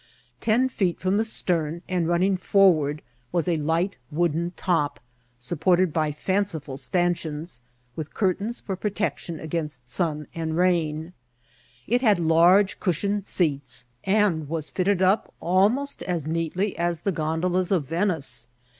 Ten 0.39 0.67
feet 0.67 0.99
bom 1.01 1.17
the 1.17 1.23
stern, 1.23 1.83
and 1.87 2.07
running 2.07 2.35
forward, 2.35 3.03
was 3.31 3.47
a 3.47 3.57
light 3.57 3.97
wooden 4.09 4.49
top, 4.57 4.99
supported 5.37 5.93
by 5.93 6.11
fanciful 6.11 6.75
stancheons, 6.75 7.61
with 7.95 8.11
curtains 8.15 8.59
for 8.59 8.75
protection 8.75 9.39
against 9.39 9.87
sun 9.91 10.25
and 10.33 10.57
rain; 10.57 11.13
it 11.85 12.01
had 12.01 12.19
large 12.19 12.79
cush 12.79 13.03
ioned 13.05 13.25
seats, 13.25 13.85
and 14.03 14.49
was 14.49 14.71
fitted 14.71 15.03
up 15.03 15.35
almost 15.39 16.01
as 16.01 16.25
neatly 16.25 16.75
as 16.79 17.01
the 17.01 17.11
gondolas 17.11 17.71
of 17.71 17.85
Venice. 17.85 18.47